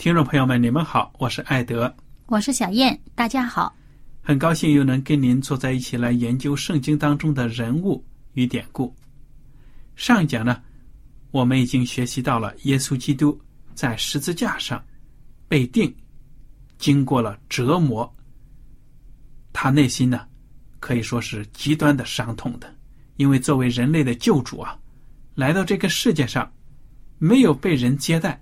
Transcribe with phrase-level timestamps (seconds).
[0.00, 3.76] 听众朋友们，你们好，我是艾德，我是小燕，大家好，
[4.22, 8.96] 很高兴又能跟您坐在一起来研究圣经当中的人物与典故。
[9.96, 10.62] 上一讲呢，
[11.32, 13.38] 我们已经学习到了耶稣基督
[13.74, 14.82] 在十字架上
[15.46, 15.94] 被定，
[16.78, 18.10] 经过了折磨，
[19.52, 20.26] 他内心呢
[20.78, 22.74] 可以说是极端的伤痛的，
[23.16, 24.78] 因为作为人类的救主啊，
[25.34, 26.50] 来到这个世界上，
[27.18, 28.40] 没有被人接待，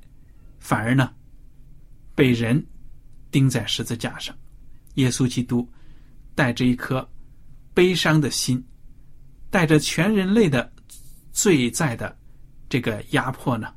[0.61, 1.11] 反而呢。
[2.18, 2.61] 被人
[3.30, 4.34] 钉在十字架上，
[4.95, 5.64] 耶稣基督
[6.34, 7.08] 带着一颗
[7.73, 8.61] 悲伤的心，
[9.51, 10.68] 带着全人类的
[11.30, 12.18] 罪在的
[12.68, 13.73] 这个压迫呢，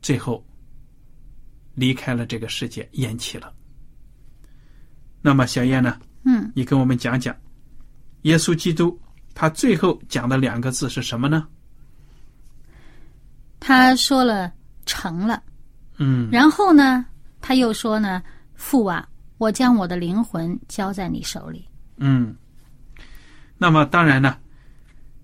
[0.00, 0.44] 最后
[1.76, 3.54] 离开了这个世界，咽气了。
[5.20, 6.00] 那么，小燕呢？
[6.24, 7.32] 嗯，你跟我们讲讲，
[8.22, 9.00] 耶稣基督
[9.34, 11.46] 他最后讲的两个字是什么呢？
[13.60, 14.52] 他说了
[14.84, 15.40] “成了”，
[15.98, 17.06] 嗯，然后呢？
[17.42, 18.22] 他又说呢
[18.54, 22.34] ：“父啊，我将我的灵魂交在你手里。”嗯，
[23.58, 24.38] 那么当然呢，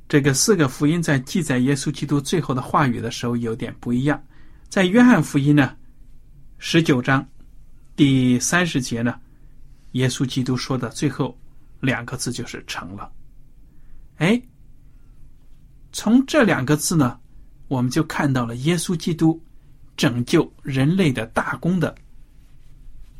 [0.08, 4.22] 这个四个福音在记载耶稣基督最后的话语的时候有点不一样。
[4.68, 5.76] 在约翰福音呢，
[6.58, 7.26] 十九章
[7.96, 9.18] 第三十节呢，
[9.92, 11.38] 耶稣基督说的最后
[11.80, 13.10] 两个字就是“成了”。
[14.18, 14.42] 哎，
[15.92, 17.18] 从这两个字呢，
[17.68, 19.40] 我们就看到了耶稣基督
[19.96, 21.94] 拯救人类的大功的。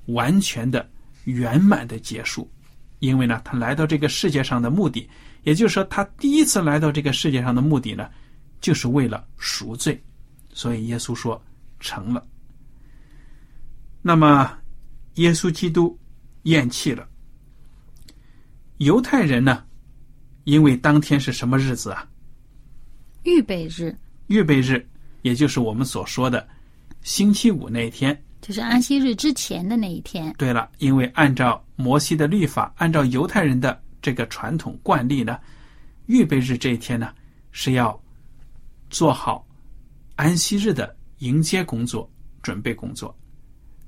[0.08, 0.88] 完全的
[1.24, 2.50] 圆满的结束，
[2.98, 5.08] 因为呢，他来到这个世界上的目的，
[5.42, 8.08] 也就是说，他第一次来到这个世界上的目的呢，
[8.60, 10.02] 就是为了赎罪，
[10.52, 11.42] 所以耶稣说
[11.80, 12.26] 成了。
[14.00, 14.58] 那么，
[15.14, 15.98] 耶稣基督
[16.44, 17.06] 咽气了。
[18.78, 19.64] 犹太人呢，
[20.44, 22.08] 因为当天是什么日子啊？
[23.24, 23.94] 预备日。
[24.28, 24.86] 预备日，
[25.22, 26.46] 也就是我们所说的
[27.02, 28.22] 星期五那天。
[28.40, 30.32] 就是安息日之前的那一天。
[30.38, 35.38] 对了，因为按照摩西的律法，按照犹太人的这个传统惯例呢，
[36.06, 37.12] 预备日这一天呢
[37.50, 38.00] 是要
[38.90, 39.46] 做好
[40.16, 42.08] 安息日的迎接工作、
[42.40, 43.14] 准备工作。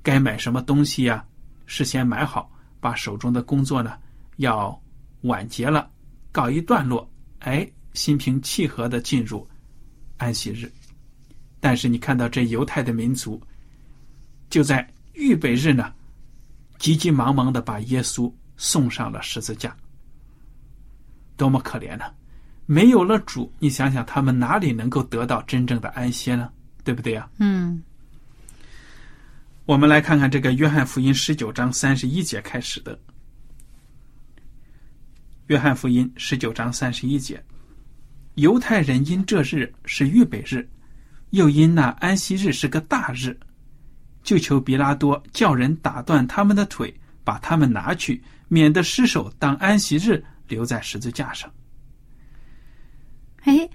[0.03, 1.25] 该买什么东西呀？
[1.65, 3.97] 事先买好，把手中的工作呢
[4.35, 4.79] 要
[5.21, 5.89] 完结了，
[6.31, 9.47] 告一段落，哎，心平气和的进入
[10.17, 10.69] 安息日。
[11.59, 13.41] 但是你看到这犹太的民族。
[14.51, 15.91] 就在预备日呢，
[16.77, 19.75] 急急忙忙的把耶稣送上了十字架，
[21.37, 22.03] 多么可怜呢！
[22.65, 26.51] 没有了主，你想想他们哪里能够得到真正的安歇呢？
[26.83, 27.27] 对不对呀？
[27.39, 27.81] 嗯。
[29.65, 32.99] 我们来看看这个约翰福音十九章三十一节开始的。
[35.47, 37.41] 约翰福音十九章三十一节，
[38.35, 40.67] 犹太人因这日是预备日，
[41.29, 43.37] 又因那安息日是个大日。
[44.23, 51.51] 就求比拉多叫人打断他们的腿，把他们拿去，免得失手当安息日留在十字架上。
[53.43, 53.67] 哎，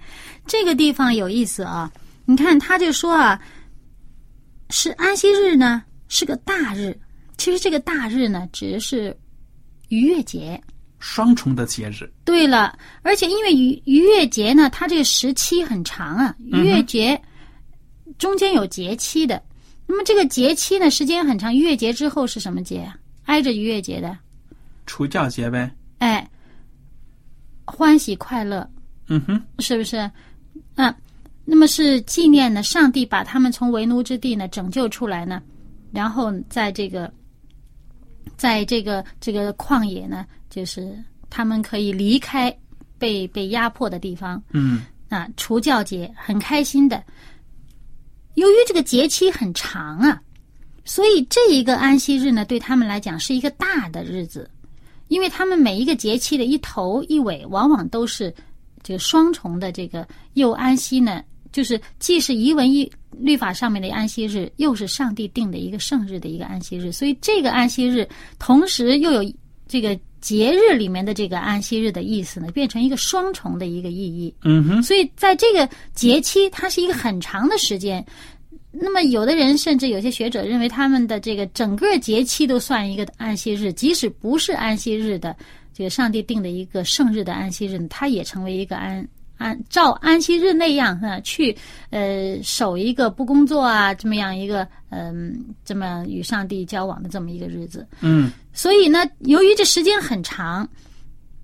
[0.45, 1.91] 这个地方有意思啊！
[2.25, 3.41] 你看，他就说啊，
[4.69, 6.97] 是安息日呢，是个大日。
[7.37, 9.15] 其实这个大日呢，指的是
[9.89, 10.61] 逾越节。
[10.99, 12.11] 双重的节日。
[12.25, 17.21] 对了，而且因为逾逾越节呢，它这个时期很长啊，逾越节
[18.17, 19.41] 中间有节期的。
[19.87, 21.55] 那么这个节期呢，时间很长。
[21.55, 22.97] 逾越节之后是什么节啊？
[23.25, 24.17] 挨着逾越节的，
[24.85, 25.73] 除教节呗。
[25.99, 26.29] 哎，
[27.65, 28.69] 欢喜快乐，
[29.07, 30.09] 嗯哼，是不是？
[30.75, 30.93] 嗯，
[31.45, 35.41] 那么是纪念呢，上帝把他们从为奴之地呢拯救出来呢，
[35.91, 37.11] 然后在这个，
[38.35, 40.97] 在这个这个旷野呢，就是
[41.29, 42.55] 他们可以离开
[42.97, 44.41] 被被压迫的地方。
[44.51, 47.01] 嗯啊，除教节很开心的。
[48.37, 50.21] 由于这个节期很长啊，
[50.85, 54.47] 所以这一个安息日呢，对他们来讲是一个大的日子，
[55.07, 58.31] 因为他们每一个节期的一头一尾，往往都是
[58.83, 68.07] 这个双重的这个又安息呢，就是既是遗文一律法上面的安息日，又是上帝定的一个圣日的一个安息日，所以这个安息日
[68.37, 69.33] 同时又有
[69.67, 74.33] 这个节日里面的这个安息日的意思呢，变成一个双重的一个意义。
[74.43, 78.05] 嗯哼，所以在这个节期，它是一个很长的时间。
[78.71, 85.35] 那么，有的人甚至有些学者认为，他们的这个整个节期都算一个安息日，即使不是安息日的，
[85.73, 91.55] 这个上帝定的一个圣日的安息日，它也成为一个安安照安息日那样啊，去
[91.89, 97.87] 呃守一个不工作啊，这么样一个嗯，这么与上帝交往的这么一个日子。
[98.01, 100.67] 嗯所以呢，由于这时间很长，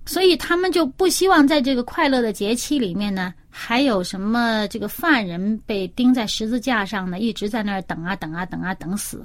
[0.04, 9.24] 所以他们就不希望在这个快乐的节期里面呢，还有什么这个犯人被钉在十字架上呢，一直在那儿等啊等啊等啊等死。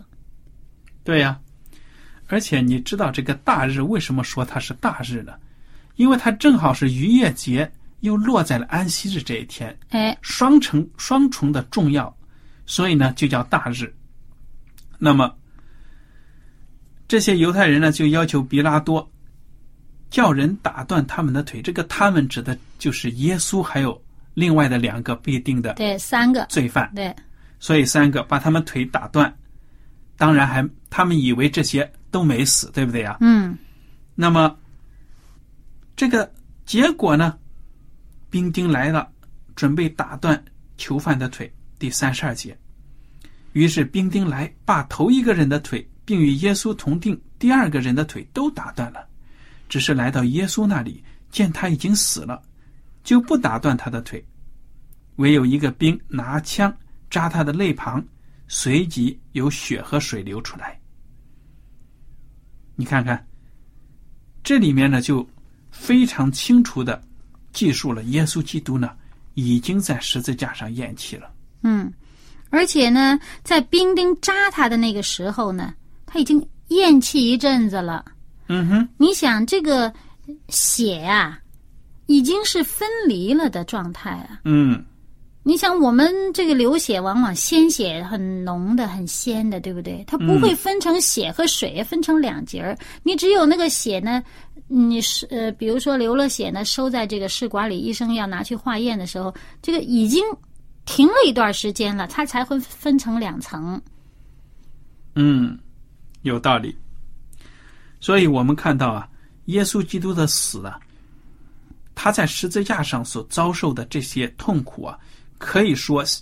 [1.04, 1.40] 对呀、
[2.28, 5.34] 而且你知道这个大日为什么说它是大日呢？
[5.96, 7.70] 因为它正好是逾越节，
[8.02, 12.16] 又落在了安息日这一天，哎，双重双重的重要，
[12.66, 13.94] 所以呢就叫大日。
[14.98, 15.34] 那么
[17.08, 19.10] 这些犹太人呢就要求比拉多
[20.10, 24.02] 叫人打断他们的腿，这个他们指的就是耶稣还有
[24.34, 26.92] 另外的两个必定的对，三个，罪犯。
[26.96, 27.14] 对，
[27.60, 29.34] 所以三个把他们腿打断，
[30.18, 33.18] 当然还他们以为这些都没死，对不对呀？
[33.20, 33.58] 嗯，
[34.16, 34.56] 那么
[35.96, 36.32] 这个
[36.66, 37.38] 结果呢？
[38.30, 39.12] 兵丁来了，
[39.56, 40.44] 准备打断
[40.78, 41.52] 囚犯的腿。
[41.78, 42.58] 第三十二节，
[43.54, 49.08] 于是兵丁来，把头一个人的腿，并与耶稣同定第二个人的腿都打断了。
[49.70, 52.42] 只是来到耶稣那里，见他已经死了，
[53.04, 54.24] 就不打断他的腿。
[55.16, 56.76] 唯有一个兵拿枪
[57.10, 58.06] 扎他的肋旁，
[58.48, 60.80] 随即有血和水流出来。
[62.76, 63.26] 你看看，
[64.44, 65.28] 这里面呢就
[65.72, 67.02] 非常清楚的
[67.52, 68.92] 记述了耶稣基督呢
[69.34, 71.32] 已经在十字架上咽气了。
[71.64, 71.92] 嗯，
[72.50, 75.74] 而且呢，在兵丁扎他的那个时候呢，
[76.06, 78.06] 他已经咽气一阵子了。
[78.48, 79.94] 嗯哼，你想，这个
[80.48, 81.40] 血啊，
[82.08, 84.40] 已经是分离了的状态啊。
[84.46, 84.84] 嗯，
[85.44, 90.04] 你想，我们这个流血往往鲜血很浓的、很鲜的，对不对？
[90.08, 92.78] 它不会分成血和水，分成两截儿。
[93.04, 94.24] 你只有那个血呢，
[94.72, 99.34] 你是呃，比如说流了血呢，收在这个试管里，医生要拿去化验的时候，
[99.64, 100.24] 这个已经
[100.86, 103.82] 停了一段时间了，它才会分成两层。
[105.16, 105.58] 嗯，
[106.22, 106.78] 有道理。
[108.00, 109.10] 所以我们看到啊，
[109.46, 110.80] 耶稣基督的死啊，
[111.96, 114.98] 他在十字架上所遭受的这些痛苦啊，
[115.40, 116.22] 可以说是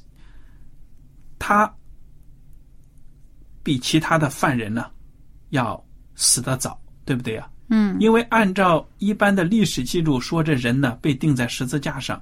[1.37, 1.71] 他
[3.61, 4.89] 比其他的犯人呢
[5.49, 5.85] 要
[6.15, 12.21] 死得早，对不对呀、嗯因为按照一般的历史记录说，这人呢被钉在十字架上，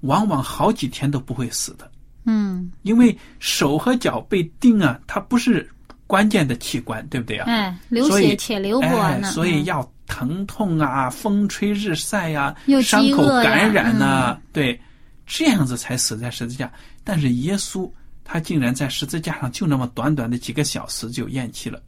[0.00, 1.90] 往往好几天都不会死的。
[2.24, 5.68] 嗯，因为手和脚被钉啊，它不是
[6.06, 7.44] 关键的器官，对不对啊？
[7.46, 9.28] 哎，流血且流不完呢。
[9.28, 14.80] 哎，所以嗯要疼痛啊，风吹日晒呀、又伤口感染呐、嗯对，
[15.26, 16.72] 这样子才死在十字架。
[17.04, 17.90] 但是耶稣
[18.24, 21.80] 他竟然在十字架上就那么短短的几个小时就咽气了。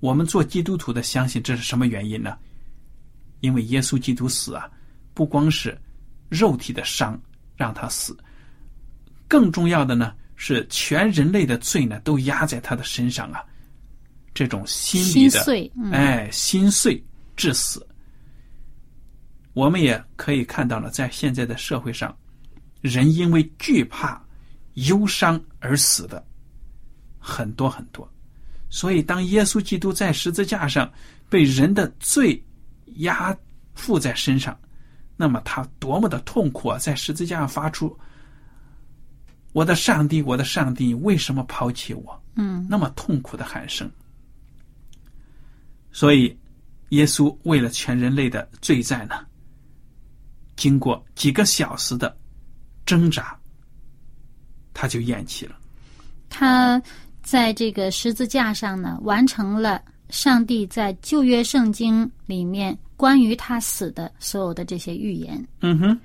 [0.00, 2.36] 我们做基督徒的相信这是什么原因呢？
[3.40, 4.70] 因为耶稣基督死啊，
[5.14, 5.76] 不光是
[6.28, 7.20] 肉体的伤
[7.54, 8.16] 让他死，
[9.28, 13.44] 更重要的呢是全人类的罪呢都压在他的身上啊，
[14.34, 15.72] 这种心理的心碎。
[15.76, 17.02] 嗯，哎，心碎
[17.36, 17.86] 致死。
[19.52, 22.14] 我们也可以看到了，在现在的社会上，
[22.80, 24.22] 人因为惧怕、
[24.74, 26.22] 忧伤而死的
[27.18, 28.06] 很多很多。
[28.68, 30.92] 所以，当耶稣基督在十字架上
[31.28, 32.42] 被人的罪
[32.96, 33.36] 压
[33.74, 34.58] 附在身上，
[35.16, 36.78] 那么他多么的痛苦啊！
[36.78, 37.96] 在十字架上发出
[39.54, 43.90] ：“我的上帝，我的上帝，为什么抛弃我？”嗯那么痛苦的喊声。
[45.90, 46.36] 所以，
[46.90, 49.24] 耶稣为了全人类的罪债呢，
[50.56, 52.14] 经过几个小时的
[52.84, 53.38] 挣扎，
[54.74, 55.56] 他就咽气了。
[56.28, 56.82] 他
[57.26, 65.44] 在这个十字架上呢，完成了上帝在旧约圣经里面关于他死的所有的这些预言。
[65.60, 66.00] 嗯哼，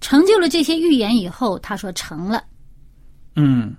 [0.00, 2.44] 成就了这些预言以后，他说成了。
[3.34, 3.74] 嗯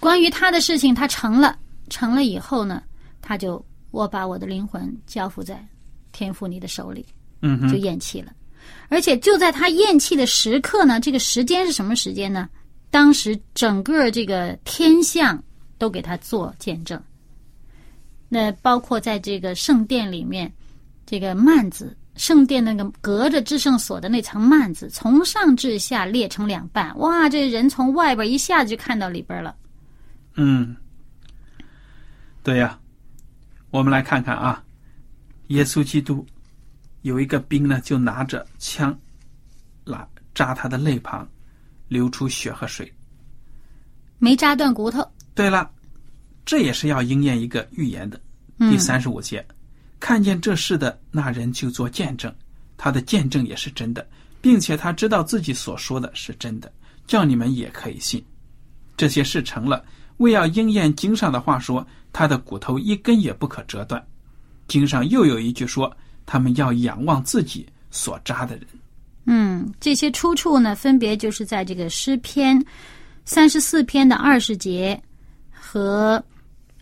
[0.00, 1.56] 关于他的事情，他成了，
[1.88, 2.82] 成了以后呢，
[3.22, 5.64] 他就我把我的灵魂交付在
[6.10, 7.06] 天父你的手里，就
[7.42, 8.32] 嗯哼，咽气了。
[8.88, 12.48] 而且就在他咽气的时刻呢，这个时间是什么时间呢？
[12.94, 15.42] 当时整个这个天象
[15.78, 17.02] 都给他做见证。
[18.28, 20.52] 那包括在这个圣殿里面，
[21.04, 29.56] 这个幔子，圣殿那个隔着至圣所的那层幔子，从上至下裂成两半，哇，这人从外边一下子就看到里边了。
[30.36, 30.76] 嗯，
[32.44, 32.78] 对呀，
[33.72, 34.62] 我们来看看啊，
[35.48, 36.24] 耶稣基督
[37.02, 38.96] 有一个兵呢，就拿着枪，
[39.82, 41.28] 拉扎他的肋旁，
[41.88, 42.92] 流出血和水。
[44.18, 45.70] 没扎断骨头，对了，
[46.44, 48.20] 这也是要应验一个预言的。
[48.58, 49.44] 嗯第三十五节，
[49.98, 52.32] 看见这事的那人就做见证，
[52.76, 54.06] 他的见证也是真的，
[54.40, 56.72] 并且他知道自己所说的是真的，
[57.06, 58.24] 叫你们也可以信。
[58.96, 59.84] 这些事成了，
[60.18, 64.02] 为要应验经上的话说，他的骨头一根也不可折断。
[64.68, 68.66] 经上又有一句说，他们要仰望自己所扎的人。
[69.26, 72.62] 嗯，这些出处呢，分别就是在这个诗篇
[73.24, 75.00] 三十四篇的二十节
[75.50, 76.22] 和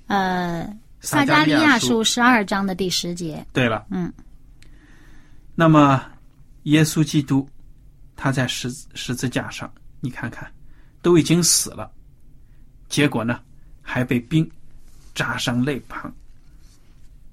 [0.07, 0.69] 呃
[1.01, 3.47] 撒加利亚书十二章的第十节。
[3.53, 4.13] 对了，嗯，
[5.55, 6.05] 那么
[6.65, 7.49] 耶稣基督
[8.17, 10.51] 他在十字十字架上，你看看，
[11.01, 11.91] 都已经死了，
[12.89, 13.41] 结果呢
[13.81, 14.49] 还被兵
[15.15, 16.13] 扎伤肋旁。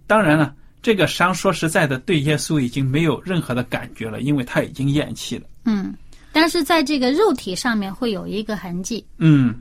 [0.08, 5.44] 当然了，这个伤说实在的，对耶稣已经没有任何的感觉了，因为他已经咽气了。
[5.66, 5.94] 嗯，
[6.32, 9.06] 但是在这个肉体上面会有一个痕迹。
[9.18, 9.54] 嗯，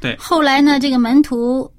[0.00, 1.70] 对后来呢，这个门徒，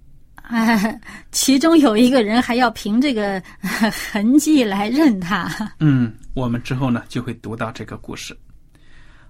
[0.44, 5.74] 哎， 其中有一个人还要凭这个呃痕迹来认他。
[5.80, 8.38] 嗯，我们之后呢就会读到这个故事。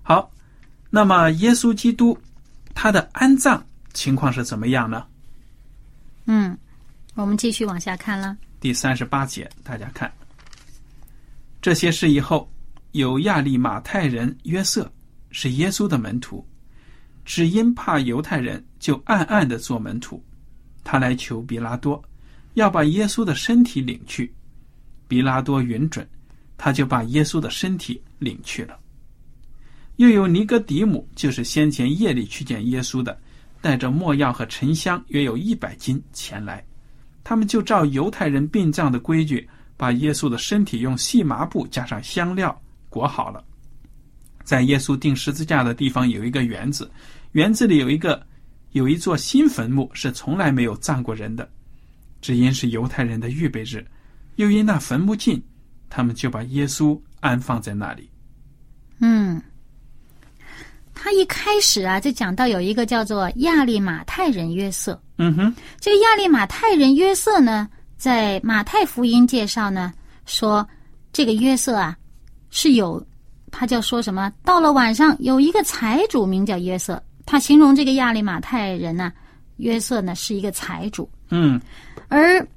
[0.01, 0.29] 好，
[0.89, 2.17] 那么耶稣基督
[2.75, 5.05] 他的安葬情况是怎么样呢？
[6.25, 6.57] 嗯，
[7.15, 8.35] 我们继续往下看了。
[8.63, 10.09] 第三十八节，大家看，
[11.61, 12.49] 这些事以后，
[12.93, 14.89] 有亚利马太人约瑟
[15.31, 16.47] 是耶稣的门徒，
[17.25, 20.23] 只因怕犹太人，就暗暗的做门徒。
[20.81, 22.01] 他来求比拉多，
[22.53, 24.33] 要把耶稣的身体领去。
[25.09, 26.07] 比拉多允准，
[26.55, 28.79] 他就把耶稣的身体领去了。
[29.97, 33.19] 又有尼哥底母，就是先前夜里去见耶稣的，
[33.59, 36.65] 带着墨药和沉香，约有一百斤前来。
[37.23, 43.43] 他们就照犹太人殡葬的规矩，把耶稣的身体用细麻布加上香料裹好了。
[44.43, 46.91] 在耶稣钉十字架的地方有一个园子，
[47.31, 48.21] 园子里有一个
[48.71, 51.49] 有一座新坟墓，是从来没有葬过人的，
[52.19, 53.85] 只因是犹太人的预备日，
[54.35, 55.41] 又因那坟墓近，
[55.89, 58.09] 他们就把耶稣安放在那里。
[58.99, 59.41] 嗯，
[61.03, 64.97] 他一开始啊，就讲到有一个叫做亚利马太人约瑟。
[65.17, 67.67] 嗯哼，这个亚利马太人约瑟呢，
[67.97, 69.91] 在马太福音介绍呢，
[70.25, 70.65] 说
[71.11, 71.93] 这个约瑟啊
[72.51, 73.05] 是有，
[73.51, 74.31] 他叫说什么？
[74.45, 79.11] 到了晚上，有一个财主名叫约瑟，他形容这个亚利马太人呢，
[79.57, 81.59] 约瑟呢是一个财主，嗯
[82.07, 82.47] 而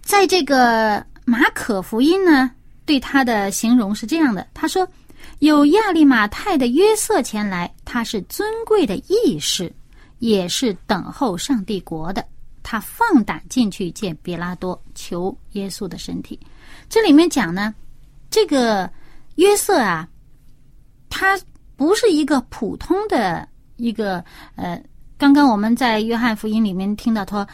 [0.00, 2.50] 在这个马可福音呢，
[2.86, 4.88] 对他的形容是这样的：他说，
[5.40, 9.70] 有亚利马太的约瑟前来，他是尊贵的义士，
[10.18, 12.24] 也是等候上帝国的。
[12.62, 16.40] 他放胆进去见比拉多，求耶稣的身体。
[16.88, 17.74] 这里面讲呢，
[18.30, 18.90] 这个
[19.34, 20.08] 约瑟啊，
[21.10, 21.38] 他
[21.76, 24.24] 不是一个普通的一个
[24.56, 24.82] 呃，
[25.18, 27.46] 刚刚我们在约翰福音里面听到他。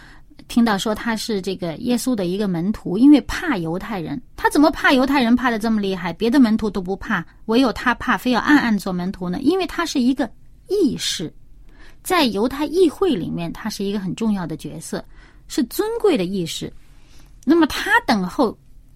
[0.52, 6.12] 听到说他是这个耶稣的一个门徒，因为怕犹太人，他怎么怕犹太人怕的这么厉害？
[6.12, 9.40] 别的门徒都不怕，唯有他怕，非要暗暗做门徒呢？
[9.40, 10.30] 因为他是一个
[10.68, 11.32] 义士，
[12.02, 15.02] 在犹太议会里面，他是一个很重要的角色，
[15.48, 16.70] 是尊贵的义士。
[17.46, 18.54] 那么他等候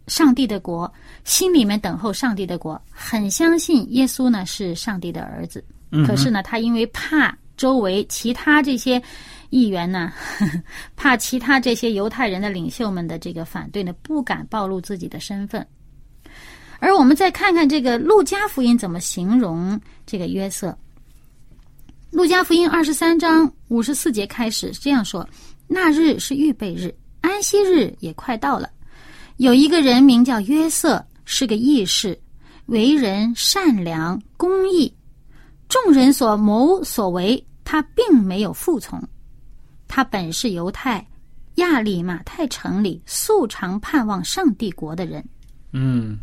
[0.08, 0.92] 上帝的国，
[1.24, 5.64] 心里面等候上帝的国，很相信耶稣呢是上帝的儿子。
[6.06, 9.02] 可是呢，他因为怕周围其他这些。
[9.50, 10.12] 议员呢，
[10.96, 15.64] 怕其他这些犹太人的领袖们的这个反对呢，不敢暴露自己的身份。
[16.80, 20.76] 而我们再看看这个路加福音怎么形容这个约瑟。
[22.10, 25.26] 路加福音二十三章五十四节开始这样说
[25.68, 28.68] ：“那日是预备日，安息日也快到了。
[29.36, 32.18] 有一个人名叫约瑟，是个义士，
[32.66, 34.92] 为人善良公义，
[35.68, 39.02] 众人所谋所为，他并没有服从。
[39.88, 41.06] 他本是犹太
[41.56, 45.24] 亚利马太城里素常盼望上帝国的人。
[45.72, 46.18] 嗯，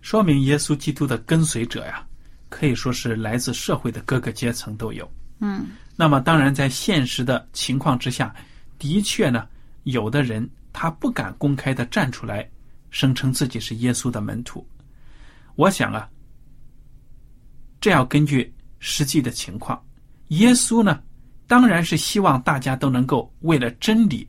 [0.00, 2.04] 说明耶稣基督的跟随者呀，
[2.48, 5.10] 可以说是来自社会的各个阶层都有。
[5.40, 8.34] 嗯那么，当然，在现实的情况之下，
[8.78, 9.46] 的确呢，
[9.84, 12.48] 有的人他不敢公开的站出来，
[12.90, 14.66] 声称自己是耶稣的门徒。
[15.54, 16.08] 我想啊，
[17.84, 19.78] 这要根据实际的情况。
[20.28, 21.02] 耶稣呢，
[21.46, 24.26] 当然是希望大家都能够为了真理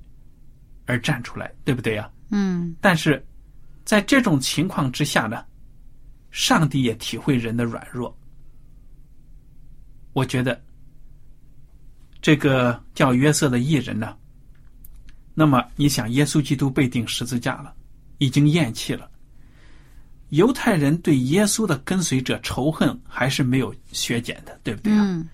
[0.86, 2.12] 而站出来，对不对呀？
[2.32, 3.26] 嗯但是，
[3.86, 5.46] 在这种情况之下呢，
[6.32, 8.14] 上帝也体会人的软弱。
[10.12, 10.62] 我觉得，
[12.22, 14.18] 这个叫约瑟的艺人呢，
[15.34, 17.74] 那么你想，耶稣基督被钉十字架了，
[18.18, 19.10] 已经咽气了。
[20.30, 25.02] 犹太人对耶稣的跟随者仇恨还是没有削减的，对不对啊？
[25.04, 25.28] 嗯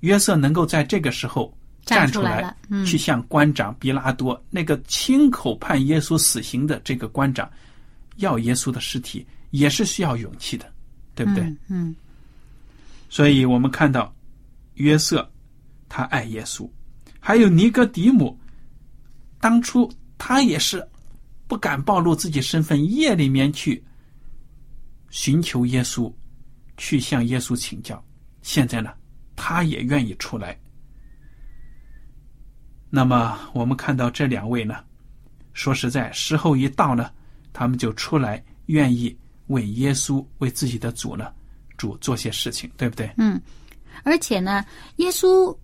[0.00, 7.50] 约瑟能够在这个时候站站出出来嗯去向官长比拉多那个亲口判耶稣死刑的这个官长
[8.16, 10.70] 要耶稣的尸体，也是需要勇气的，
[11.14, 11.42] 对不对？
[11.44, 11.96] 嗯嗯
[13.08, 14.14] 所以我们看到
[14.74, 15.26] 约瑟
[15.88, 16.68] 他爱耶稣，
[17.18, 18.38] 还有尼哥底母，
[19.40, 20.86] 当初他也是
[21.46, 23.82] 不敢暴露自己身份，夜里面去
[25.10, 26.12] 寻求耶稣，
[26.76, 28.02] 去向耶稣请教。
[28.42, 28.92] 现在呢，
[29.36, 30.58] 他也愿意出来。
[32.90, 34.84] 那么我们看到这两位呢，
[35.52, 37.10] 说实在，时候一到呢，
[37.52, 39.16] 他们就出来，愿意
[39.48, 41.32] 为耶稣、为自己的主呢，
[41.76, 43.10] 主做些事情，对不对？
[43.16, 43.40] 嗯，
[44.04, 44.64] 而且呢，
[44.96, 45.56] 耶稣，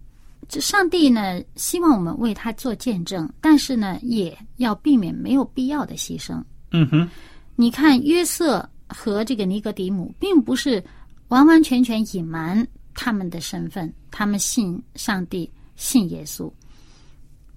[0.50, 6.42] 这上帝呢，希望我们为他做见证，但是呢，也要避免没有必要的牺牲。
[6.72, 7.08] 嗯哼，
[7.54, 10.82] 你看约瑟和这个尼格迪姆，并不是
[11.28, 16.50] 完完全全隐瞒他们的身份，他们信上帝，信耶稣，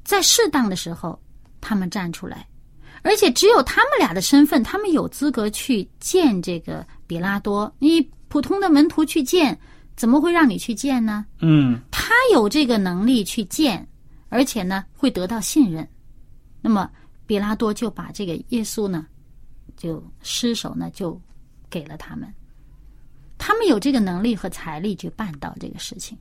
[0.03, 1.19] 在适当的时候，
[1.61, 2.47] 他们站出来，
[3.01, 7.73] 而且只有他们俩的身份，他们有资格去见这个比拉多。
[7.79, 9.59] 你普通的门徒去见，
[9.95, 11.25] 怎么会让你去见呢？
[11.39, 13.87] 嗯他有这个能力去见，
[14.29, 15.87] 而且呢会得到信任。
[16.61, 16.89] 那么
[17.25, 19.05] 比拉多就把这个耶稣呢，
[19.77, 21.19] 就失手呢就
[21.69, 22.31] 给了他们，
[23.37, 26.17] 他们有这个能力和财力去办到这个事情。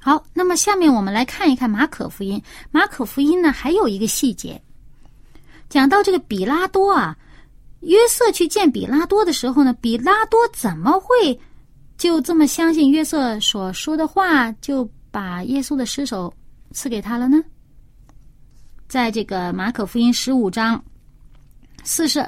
[0.00, 2.42] 好，那么下面我们来看一看马可福音。
[2.70, 4.60] 马可福音呢还有一个细节，
[5.68, 7.16] 讲到这个比拉多啊，
[7.80, 11.40] 约瑟去见比拉多的时候呢，比拉多怎么会
[12.04, 16.30] 就这么相信约瑟所说的话，就把耶稣的尸首
[16.70, 17.42] 赐给他了呢？
[18.86, 20.84] 在这个马可福音十五章
[21.82, 22.20] 四十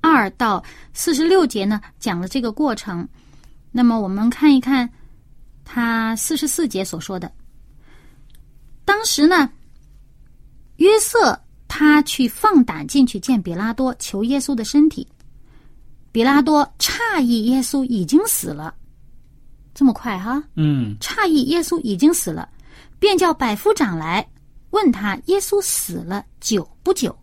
[0.00, 3.08] 二到四十六节呢，讲了这个过程。
[3.72, 4.88] 那么我们看一看
[5.64, 7.28] 他四十四节所说的。
[8.84, 9.50] 当时呢，
[10.76, 15.04] 约瑟他去放胆进去见比拉多，求耶稣的身体。
[16.12, 18.72] 比拉多诧异耶稣已经死了，
[19.78, 20.42] 这么快哈？
[20.56, 22.48] 嗯诧异耶稣已经死了，
[22.98, 24.28] 便叫百夫长来
[24.70, 27.16] 问他耶稣死了久不久。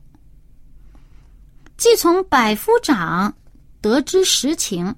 [1.76, 3.36] 既从百夫长
[3.82, 4.96] 得知实情，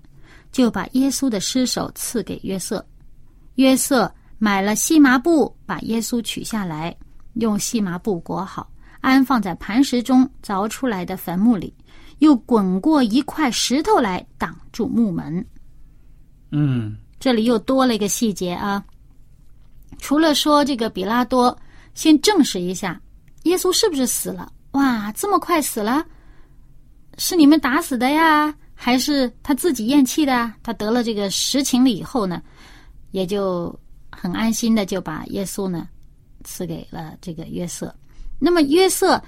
[0.52, 2.86] 就把耶稣的尸首赐给约瑟。
[3.56, 6.96] 约瑟买了细麻布，把耶稣取下来，
[7.34, 8.70] 用细麻布裹好，
[9.02, 11.74] 安放在磐石中凿出来的坟墓里，
[12.20, 15.44] 又滚过一块石头来挡住墓门。
[16.52, 18.84] 嗯这里又多了一个细节啊，
[19.98, 21.58] 除了说这个比拉多
[21.96, 23.02] 先证实一下
[23.44, 26.06] 耶稣是不是死了，哇，这么快死了，
[27.18, 30.54] 是你们打死的呀，还是他自己咽气的？
[30.62, 32.42] 他得了这个实情了以后呢，
[33.12, 33.74] 也就
[34.12, 35.88] 很安心的就把耶稣呢
[36.44, 37.94] 赐给了这个约瑟。
[38.38, 39.20] 那么约瑟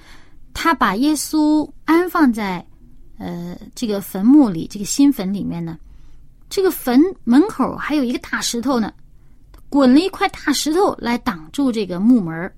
[0.54, 2.64] 他把耶稣安放在
[3.18, 5.76] 呃这个坟墓里，这个新坟里面呢。
[6.50, 8.92] 这个坟门口还有一个大石头呢，
[9.68, 12.52] 滚了一块大石头来挡住这个木门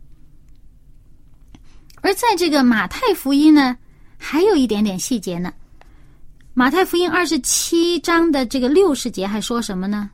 [2.01, 3.77] 而在这个马太福音呢，
[4.17, 5.53] 还有一点点细节呢。
[6.55, 10.11] 马太福音二十七章的这个六十节还说什么呢？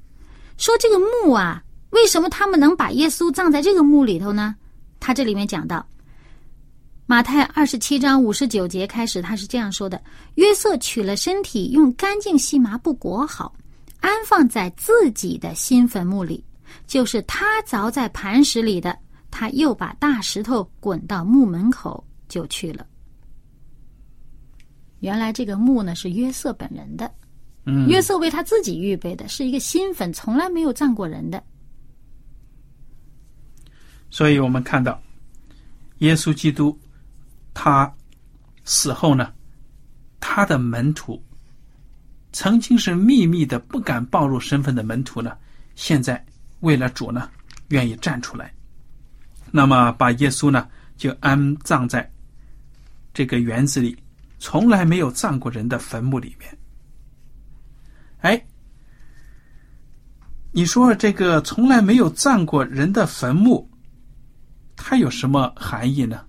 [0.56, 4.54] 说这个墓啊，为什么他们能把耶稣葬在这个墓里头呢？
[5.00, 5.86] 他这里面讲到，
[7.06, 10.02] 马太二十七章五十九节开始，他是这样说的：
[10.34, 13.54] 约瑟取了身体，用干净细麻布裹好。
[14.00, 16.44] 安放在自己的新坟墓里，
[16.86, 18.98] 就是他凿在磐石里的。
[19.30, 22.86] 他又把大石头滚到墓门口就去了。
[25.00, 27.12] 原来这个墓呢是约瑟本人的，
[27.66, 31.40] 嗯，约瑟为他自己预备的，是一个新坟，从来没有葬过人的。
[34.10, 35.00] 所以我们看到，
[35.98, 36.76] 耶稣基督
[37.52, 37.94] 他
[38.64, 39.30] 死后呢，
[40.18, 41.22] 他的门徒
[42.32, 45.36] 曾经是秘密的、不敢暴露身份的门徒呢，
[45.74, 46.24] 现在
[46.60, 47.30] 为了主呢，
[47.68, 48.52] 愿意站出来，
[49.50, 52.08] 那么把耶稣呢就安葬在
[53.14, 53.96] 这个园子里，
[54.38, 56.58] 从来没有葬过人的坟墓里面。
[58.20, 58.44] 哎，
[60.52, 63.68] 你说这个从来没有葬过人的坟墓，
[64.76, 66.24] 它有什么含义呢？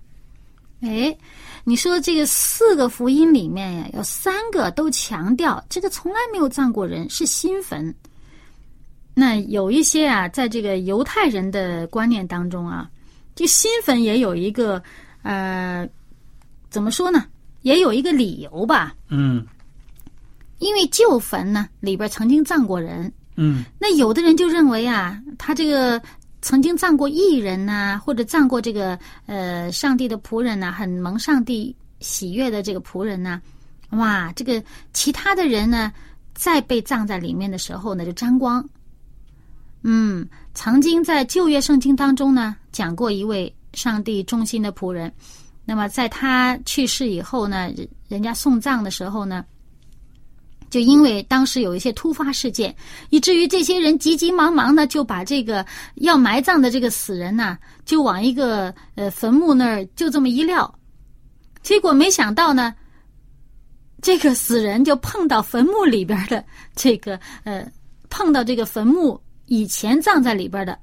[0.80, 1.14] 哎，
[1.64, 7.94] 你说这个四个福音里面呀，有三个都强调这个从来没有葬过人，是新坟。
[9.14, 12.88] 那有一些啊，在这个犹太人的观念当中啊，
[13.34, 14.82] 这新坟也有一个
[15.22, 15.86] 呃，
[16.70, 17.26] 怎么说呢？
[17.62, 18.94] 也有一个理由吧。
[19.08, 19.46] 嗯
[20.58, 26.00] 因为旧坟呢里边曾经葬过人，嗯那有的人就认为啊，他这个
[26.42, 33.40] 曾经葬过艺人呐、或者葬过这个呃上帝的仆人呐、很蒙上帝喜悦的这个仆人呐、
[33.90, 35.92] 哇，这个其他的人呢，
[36.34, 38.66] 再被葬在里面的时候呢，就沾光。
[39.82, 45.12] 嗯，曾经在旧约圣经当中呢，讲过一位上帝忠心的仆人，
[45.64, 49.44] 那么在他去世以后呢，人人家送葬的时候呢，
[50.70, 52.74] 就因为当时有一些突发事件，
[53.10, 60.72] 以至于这些人急急忙忙的就把这个要埋葬的这个死人呐、就往一个呃坟墓那儿就这么一撂，
[61.62, 62.72] 结果没想到呢，
[64.00, 66.42] 这个死人就碰到坟墓里边的
[66.74, 67.70] 这个呃，
[68.08, 70.78] 碰到这个坟墓以前葬在里边的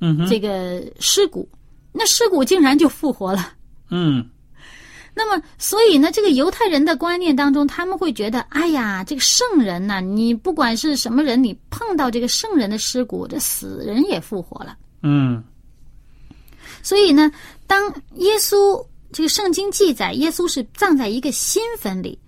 [0.00, 1.48] 嗯这个尸骨，
[1.92, 3.52] 那尸骨竟然就复活了。
[3.90, 4.24] 嗯
[5.14, 14.76] 那么，所以呢，这个犹太人的观念当中，他们会觉得，哎呀，这个圣人呐、你不管是什么人，你碰到这个圣人的尸骨，这死人也复活了。
[15.02, 15.42] 嗯
[16.82, 17.30] 所以呢，
[17.66, 22.18] 当耶稣这个圣经记载，耶稣是葬在一个新坟里，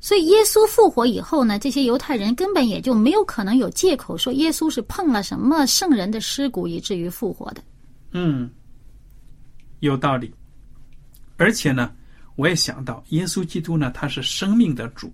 [0.00, 7.62] 所以耶稣复活以后呢，这些犹太人根本也就没有可能有借口说耶稣是碰了什么圣人的尸骨，以至于复活的。
[8.10, 8.50] 嗯，
[9.80, 10.34] 有道理。
[11.36, 11.92] 而且呢，
[12.38, 15.12] 我也想到，耶稣基督呢，他是生命的主。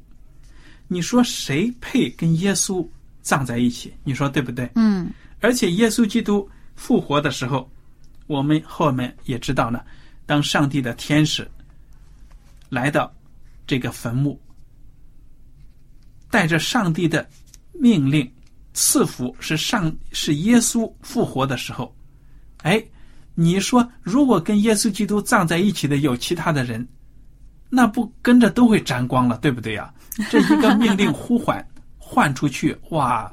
[0.89, 2.87] 你说谁配跟耶稣
[3.23, 3.95] 葬在一起？
[4.05, 4.71] 你说对不对？
[4.75, 5.11] 嗯
[5.41, 7.67] 而且耶稣基督复活的时候，
[8.27, 9.81] 我们后面也知道呢，
[10.27, 11.51] 当上帝的天使
[12.69, 13.11] 来到
[13.67, 14.39] 这个坟墓，
[16.31, 17.27] 带着上帝的
[17.73, 18.31] 命令
[18.75, 21.97] 赐福，是上是耶稣复活的时候，
[22.59, 22.85] 哎，
[23.35, 26.87] 你说如果跟耶稣基督葬在一起的有其他的人，
[27.75, 29.93] 那不跟着都会沾光了，对不对呀？
[30.31, 31.67] 这一个命令呼唤
[31.99, 33.33] 唤出去，哇！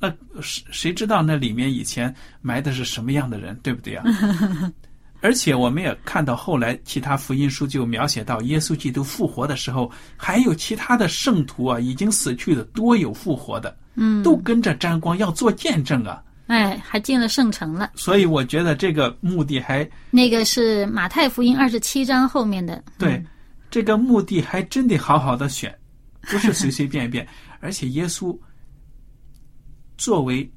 [0.00, 0.08] 那
[0.40, 4.02] 谁谁知道那里面以前埋的是什么样的人，对不对呀？
[5.20, 16.22] 而且我们也看到后来其他福音书就描写到耶稣基督复活的时候，还有其他的圣徒啊，已经死去的多有复活的，嗯，都跟着沾光，要做见证啊。
[16.46, 17.90] 哎，还进了圣城了。
[17.96, 22.80] 所以我觉得这个目的还那个是马太福音二十七章后面的。
[22.96, 23.22] 对，
[23.70, 25.76] 这个目的还真得好好的选，
[26.22, 27.26] 不是随随便便。
[27.60, 28.38] 而且耶稣
[29.96, 30.48] 作为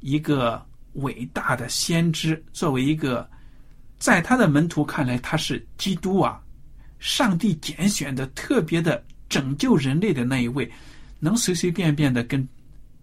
[0.00, 3.28] 一个伟大的先知，作为一个
[3.98, 6.40] 在他的门徒看来他是基督啊，
[6.98, 10.70] 上帝拣选的特别的拯救人类的那一位，
[11.18, 12.46] 能随随便便的跟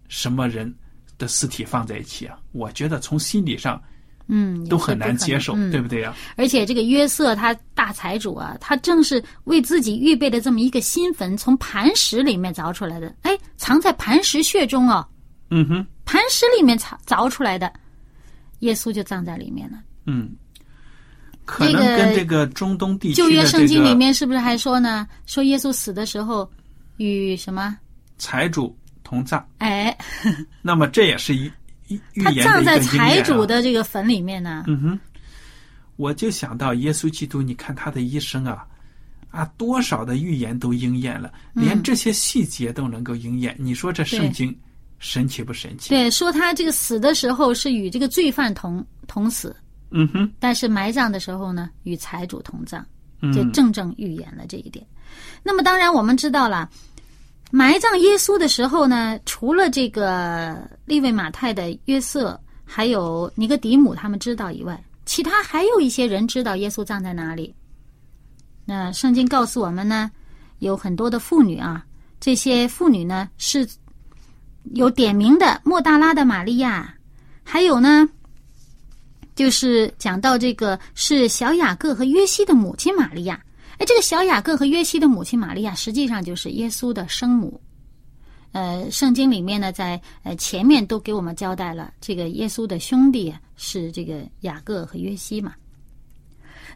[0.08, 0.72] 什么人
[1.18, 2.38] 的尸体放在一起啊？
[2.52, 3.82] 我觉得从心理上
[4.26, 15.06] 嗯，都很难接受，嗯、对不对呀、而且这个约瑟他大财主啊，他正是为自己预备的这么一个新坟，从磐石里面凿出来的，哎，藏在磐石穴中哦，
[15.50, 17.70] 嗯哼，磐石里面凿凿出来的，
[18.60, 19.78] 耶稣就葬在里面了。
[20.06, 20.34] 嗯，
[21.44, 25.06] 可能跟这个中东地区旧约圣经里面是不是还说呢？
[25.26, 26.50] 说耶稣死的时候
[26.96, 27.76] 与什么？
[28.16, 29.94] 财主同葬，哎，
[30.62, 31.50] 那么这也是一
[32.22, 34.64] 他葬在财主的这个坟里面呢。
[34.66, 35.00] 嗯哼，
[35.96, 38.66] 我就想到耶稣基督，你看他的一生啊，
[39.30, 43.54] 啊，多少的预言都应验了，连这些细节都能够应验。
[43.58, 44.56] 你说这圣经
[44.98, 45.90] 神奇不神奇？
[45.90, 49.54] 对，说他这个死的时候是与这个罪犯同同死，
[49.90, 52.84] 嗯哼，但是埋葬的时候呢，与财主同葬，
[53.20, 54.84] 嗯就正正预言了这一点。
[55.42, 56.68] 那么当然我们知道了，
[57.56, 67.54] 埋葬耶稣的时候呢，除了这个利未马太的约瑟，还有尼哥底母他们知道以外，其他还有一些人知道耶稣葬在哪里。
[68.64, 70.10] 那圣经告诉我们呢，
[70.58, 71.86] 有很多的妇女啊，
[72.18, 73.64] 这些妇女呢是
[74.72, 76.92] 有点名的，莫大拉的玛利亚，
[77.44, 78.08] 还有呢，
[79.36, 83.40] 就是讲到这个是小雅各和约西的母亲玛利亚。
[83.78, 87.60] 哎，这个小雅各和约西的母亲玛利亚，实际上就是耶稣的生母。
[88.52, 95.54] 呃，圣经里面呢，在呃前面都给我们交代了，这个耶稣的兄弟是这个雅各和约西嘛。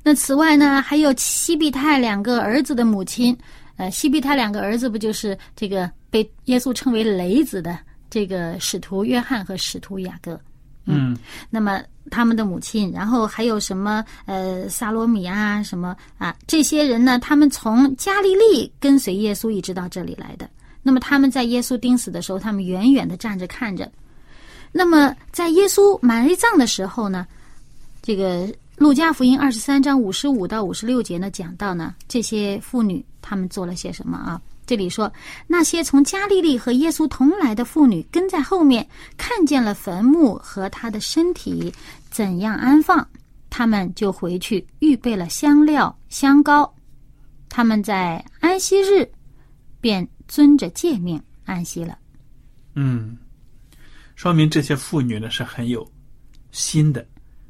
[0.03, 3.37] 那此外呢，还有西庇太两个儿子的母亲，
[3.77, 7.79] 呃，西庇太两个儿子不就是这个被耶稣称为雷子的
[8.11, 10.41] 这个使徒约翰和使徒雅各？
[10.89, 11.17] 嗯，
[11.51, 17.19] 那么他们的母亲，然后还有什么呃萨罗米啊，什么啊这些人呢？
[17.19, 20.49] 他们从加利利跟随耶稣一直到这里来的。
[20.83, 23.91] 那么他们在耶稣钉死的时候，他们远远的站着看着。
[24.73, 27.27] 那么在耶稣埋葬的时候呢，
[28.01, 34.41] 这个路加福音二十三章五十五到五十六节呢讲到呢，这些妇女她们做了些什么啊？
[34.69, 35.13] 这里说
[35.49, 41.73] 那些从加利利和耶稣同来的妇女跟在后面，看见了坟墓和他的身体
[42.11, 43.05] 怎样安放，
[43.51, 46.73] 他们就回去预备了香料香膏，
[47.49, 49.11] 他们在安息日
[49.81, 50.07] 便。
[50.29, 51.99] 遵着诫命安息了。
[52.75, 53.17] 嗯，
[54.15, 55.91] 说明这些妇女呢是很有
[56.51, 57.03] 心的，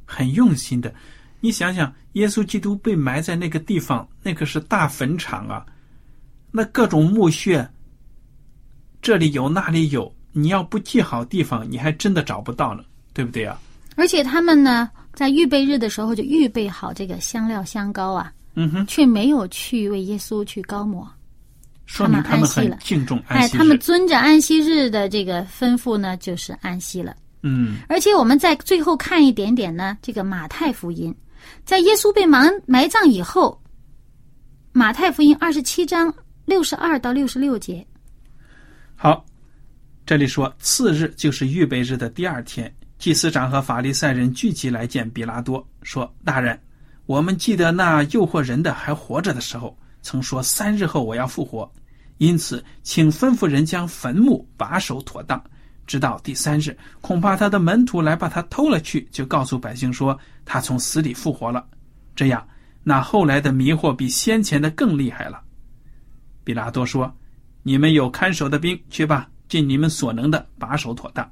[0.05, 0.95] 很用心的。
[1.41, 5.67] 你想想，耶稣基督被埋在那个地方，那可是大坟场啊，
[6.51, 7.69] 那各种墓穴，
[9.03, 12.83] 这里有那里有，你要不记好地方，你还真的找不到呢，
[13.13, 13.59] 对不对啊？
[13.97, 21.07] 而且他们呢，在预备日的时候就预备好这个香料香膏啊，嗯哼，却没有去为耶稣去高抹。
[21.87, 23.57] 说明他们很敬重安息日。
[23.57, 27.17] 哎，他们遵着安息日的这个吩咐呢，就是安息了。
[27.43, 27.79] 嗯。
[27.89, 31.15] 而且我们在最后看一点点呢，这个马太福音，
[31.65, 33.61] 在耶稣被埋埋葬以后，
[34.73, 36.15] 马太福音二十七章
[36.49, 37.87] 六十二到六十六节。
[38.97, 39.23] 好，
[40.07, 46.59] 这里说次日就是预备日的第二天，祭司长和法利赛人聚集来见比拉多，说：“大人，
[47.05, 51.71] 我们记得那诱惑人的还活着的时候。”曾说三日后我要复活，
[52.17, 55.43] 因此请吩咐人将坟墓把守妥当，
[55.87, 61.67] 直到第三日，恐怕他的门徒来把他偷了去，就告诉百姓说他从死里复活了。
[62.17, 62.49] 这样，
[62.83, 65.43] 那后来的迷惑比先前的更厉害了。
[66.49, 67.15] 比拉多说
[67.63, 71.31] ：“你们有看守的兵，去吧，尽你们所能的把守妥当。”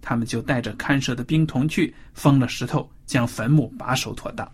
[0.00, 4.50] 他们就带着看守的兵同去，封了石头，将坟墓把守妥当。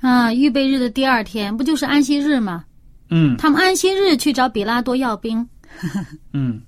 [0.00, 2.64] 啊，预备日的第二天，不就是安息日吗？
[3.10, 5.48] 嗯，他们安息日去找比拉多要兵，
[6.34, 6.60] 嗯，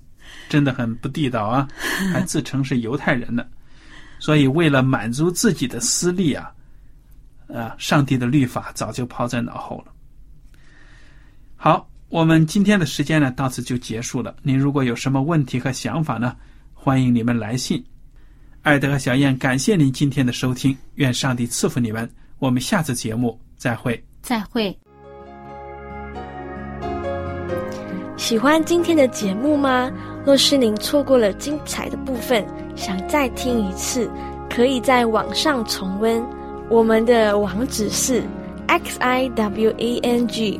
[0.47, 1.67] 真的很不地道啊，
[2.13, 3.45] 还自称是犹太人呢。
[4.17, 6.49] 所以为了满足自己的私利啊，
[7.53, 9.91] 啊，上帝的律法早就抛在脑后了。
[11.57, 14.33] 好，我们今天的时间呢到此就结束了。
[14.41, 16.33] 您如果有什么问题和想法呢，
[16.73, 17.83] 欢迎你们来信。
[18.61, 22.09] 艾德和小燕，感谢您今天的收听，愿上帝赐福你们。
[22.39, 24.77] 我们下次节目再会，再会。
[28.15, 29.91] 喜欢今天的节目吗？
[30.25, 34.09] 若是您错过了精彩的部分，想再听一次，
[34.49, 36.23] 可以在网上重温。
[36.69, 38.23] 我们的网址是
[38.67, 40.59] x i w a n g